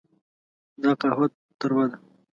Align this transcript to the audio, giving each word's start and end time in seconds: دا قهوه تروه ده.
دا 0.81 0.91
قهوه 0.99 1.25
تروه 1.59 1.85
ده. 1.89 1.97